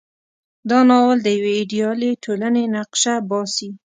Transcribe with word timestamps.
دا 0.69 0.79
ناول 0.89 1.17
د 1.23 1.27
یوې 1.37 1.53
ایډیالې 1.59 2.11
ټولنې 2.23 2.63
نقشه 2.75 3.15
باسي. 3.29 3.69